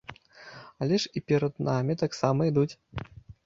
Але 0.85 0.99
ж 1.03 1.11
і 1.21 1.23
перад 1.33 1.63
намі 1.69 1.99
таксама 2.05 2.51
ідуць. 2.53 2.71